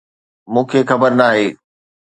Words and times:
مونکي 0.53 0.79
خبر 0.89 1.11
ناهي 1.19 1.45